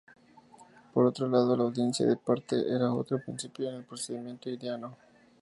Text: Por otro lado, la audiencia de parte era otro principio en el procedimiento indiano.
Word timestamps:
Por 0.95 1.05
otro 1.05 1.27
lado, 1.27 1.55
la 1.55 1.61
audiencia 1.61 2.07
de 2.07 2.15
parte 2.17 2.55
era 2.73 2.91
otro 2.91 3.21
principio 3.23 3.69
en 3.69 3.75
el 3.75 3.83
procedimiento 3.83 4.49
indiano. 4.49 4.97